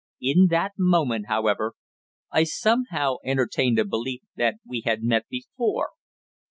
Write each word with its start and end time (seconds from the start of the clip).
In 0.23 0.47
that 0.49 0.71
moment, 0.79 1.27
however, 1.27 1.73
I 2.31 2.43
somehow 2.43 3.17
entertained 3.23 3.77
a 3.77 3.85
belief 3.85 4.23
that 4.35 4.55
we 4.65 4.81
had 4.83 5.03
met 5.03 5.27
before. 5.29 5.89